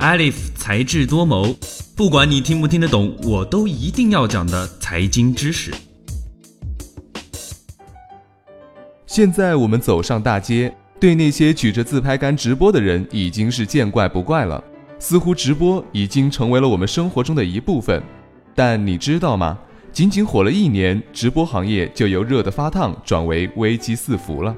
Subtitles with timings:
[0.00, 1.54] Alif 才智多谋，
[1.94, 5.70] 不管你听不听得懂，我都一定要讲的财经知识。
[9.06, 14.64] 现在我们走上大街，对那些举着自拍杆直播的人已经是见怪不怪了，
[14.98, 18.02] 似乎直播已经成为了我们生活中的一部分。
[18.54, 19.58] 但你知道吗？
[19.92, 24.56] 仅仅火了一年，直播行业就由热得发烫转为危机四伏了。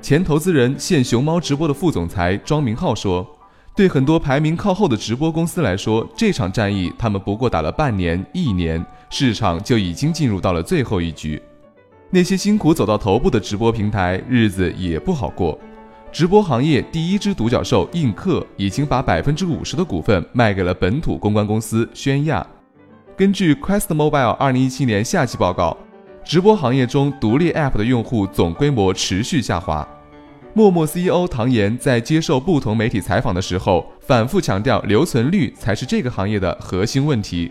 [0.00, 3.28] 前投资人现熊猫直播的副总裁庄明浩说
[3.76, 11.40] ：“对很多排名靠后的直播公司来说，这场战役他们不过打了半年、一年，市场就已经进入到了最后一局。
[12.10, 15.58] 那些辛苦走到头部的直播平台，日子也不好过。
[16.12, 22.44] 直播行业第一只独角兽映客已经把百分之五十的股份卖给了本土公关公司宣亚。”
[23.16, 25.76] 根据 Quest Mobile 二零一七年夏季报告，
[26.24, 29.86] 直播行业中独立 App 的用户总规模持续下滑。
[30.52, 37.50] 陌陌 CEO 唐岩在接受不同媒体采访的时候，反复强调留存率才是这个行业的核心问题。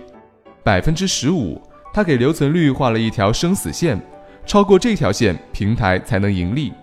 [0.63, 1.61] 百分之十五，
[1.93, 3.99] 他给留存率画了一条生死线，
[4.45, 6.73] 超过这条线，平台才能盈利。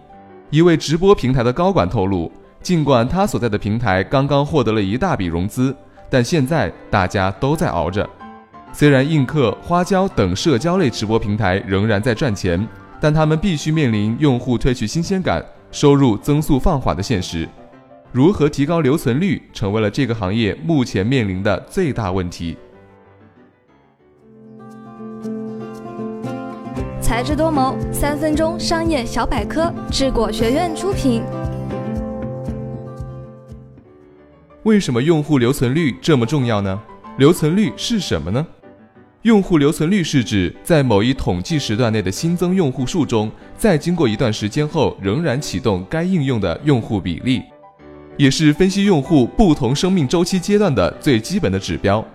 [0.51, 5.77] 一位直播平台的高管透露，尽管他所在的平台刚刚获得了一大笔融资，
[6.09, 8.09] 但现在大家都在熬着。
[8.73, 12.67] 虽然映客、花椒等社交类直播平台仍然在赚钱，
[13.01, 15.45] 但他们必须面临用户褪去新鲜感、
[15.77, 17.47] 收入增速放缓的现实。
[18.11, 22.57] 如何提高留存率，成为了这个行业目前面临的最大问题。
[26.99, 31.23] 才智多谋，三分钟商业小百科，智果学院出品。
[34.63, 36.81] 为什么用户留存率这么重要呢？
[37.19, 38.47] 留存率是什么呢？
[39.27, 47.43] 用户留存率是指在某一统计时段内的新增用户数中，在经过一段时间后仍然启动该应用的用户比例，
[48.17, 52.07] 也是分析用户不同生命周期阶段的最基本的指标。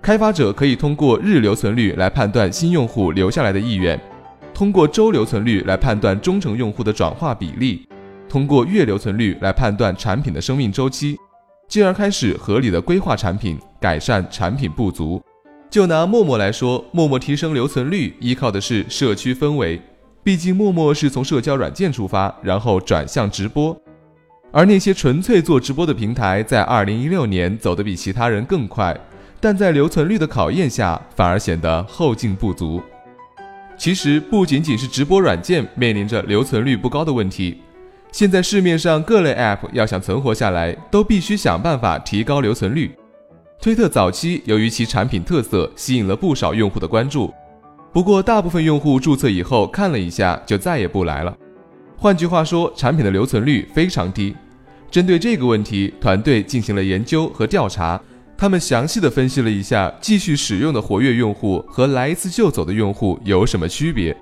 [0.00, 4.00] 开发者可以通过日留存率来判断新用户留下来的意愿，
[4.54, 7.84] 通过周留存率来判断忠诚用户的转化比例，
[8.28, 11.16] 通过月留存率来判断产品的生命周期，
[11.66, 15.20] 进而开始合理的规划产品，改善产品不足。
[15.74, 19.82] 就拿陌陌来说，陌陌提升留存率依靠的是社区氛围。
[20.22, 23.76] 毕竟陌陌是从社交软件出发，然后转向直播。
[24.52, 28.96] 而那些纯粹做直播的平台，在二零一六年走得比其他人更快，
[29.40, 32.80] 但在留存率的考验下，反而显得后劲不足。
[33.76, 37.60] 其实不仅仅是直播软件面临着留存率不高的问题，
[38.12, 42.92] 现在市面上各类 App 要想存活下来，都必须想办法提高留存率。
[43.64, 47.32] 推特早期由于其产品特色，吸引了不少用户的关注。
[47.94, 51.34] 不过，大部分用户注册以后看了一下，就再也不来了。
[51.96, 54.36] 换句话说，产品的留存率非常低。
[54.90, 57.98] 针对这个问题，团队进行了研究和调查。
[58.36, 64.14] 他们详细的分析了一下继续使用的活跃用户和来一次就走的用户有什么区别。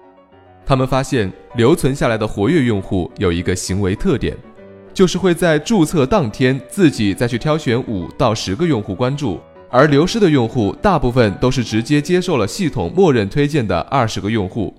[0.65, 4.37] 他们发现，留存下来的活跃用户有一个行为特点。
[4.95, 14.75] 就是会在注册当天自己再去挑选五到十个用户关注，而流失的用户大部分都是直接接受了系统默认推荐的二十个用户。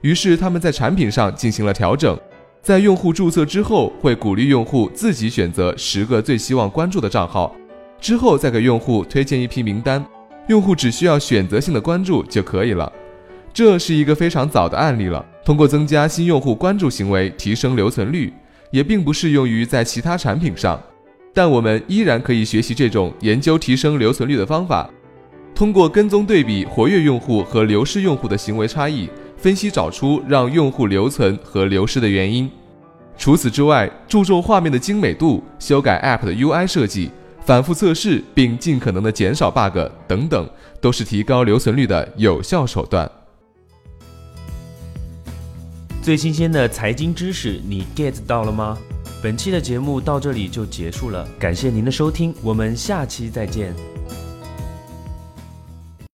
[0.00, 2.18] 于是他们在产品上进行了调整，
[2.62, 7.54] 在用户注册之后，会鼓励用户自己选择十个最希望关注的账号，
[8.00, 10.04] 之后再给用户推荐一批名单，
[10.48, 12.90] 用户只需要选择性的关注就可以了。
[13.52, 18.32] 这是一个非常早的案例了，通过增加新用户关注行为提升留存率。
[18.72, 20.82] 也并不适用于在其他产品上，
[21.32, 24.90] 但我们依然可以学习这种研究提升留存率的方法。
[25.54, 32.50] 通过跟踪对比活跃用户和流失用户的行为差异，分析找出让用户留存和流失的原因。
[33.18, 37.10] 除此之外，注重画面的精美度，修改 App 的 UI 设计，
[37.44, 39.78] 反复测试并尽可能的减少 bug
[40.08, 40.48] 等等，
[40.80, 43.08] 都是提高留存率的有效手段。
[46.02, 48.76] 最新鲜的财经知识，你 get 到了吗？
[49.22, 53.72] 本期的节目到这里就结束了，感谢您的收听，我们下期再见。